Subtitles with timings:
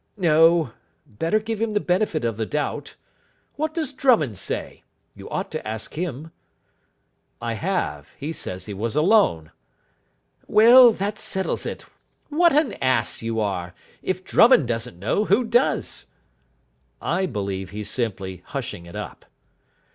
[0.17, 0.71] "No.
[1.05, 2.95] Better give him the benefit of the doubt.
[3.53, 4.81] What does Drummond say?
[5.15, 6.31] You ought to ask him."
[7.39, 8.07] "I have.
[8.17, 9.51] He says he was alone."
[10.47, 11.85] "Well, that settles it.
[12.29, 13.75] What an ass you are.
[14.01, 16.07] If Drummond doesn't know, who does?"
[16.99, 19.27] "I believe he's simply hushing it up."